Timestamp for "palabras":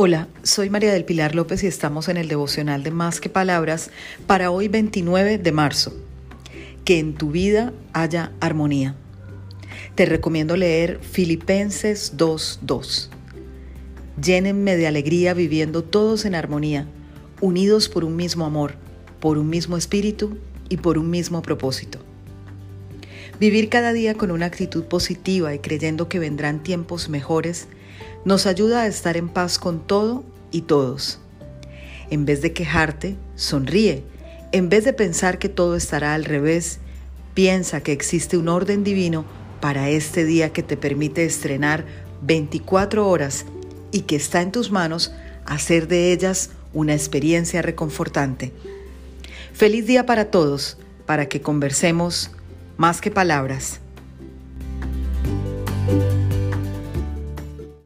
3.28-3.90, 53.10-53.80